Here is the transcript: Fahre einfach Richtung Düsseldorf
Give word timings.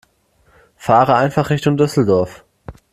Fahre 0.77 1.13
einfach 1.15 1.51
Richtung 1.51 1.77
Düsseldorf 1.77 2.43